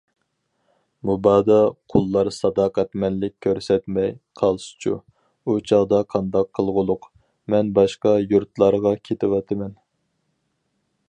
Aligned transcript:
مۇبادا 1.07 1.57
قۇللار 1.93 2.29
ساداقەتمەنلىك 2.37 3.35
كۆرسەتمەي 3.47 4.09
قالسىچۇ، 4.41 4.95
ئۇ 5.45 5.59
چاغدا 5.73 6.01
قانداق 6.15 6.51
قىلغۇلۇق؟ 6.61 7.07
مەن 7.55 7.71
باشقا 7.79 8.15
يۇرتلارغا 8.33 8.95
كېتىۋاتىمەن. 9.11 9.79